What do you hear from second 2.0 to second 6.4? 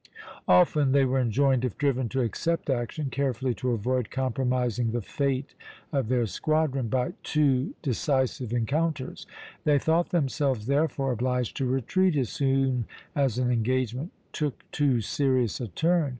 to accept action, carefully to avoid compromising the fate of their